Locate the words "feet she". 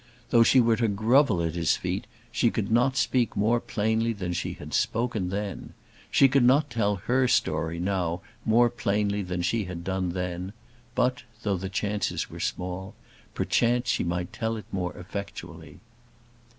1.77-2.49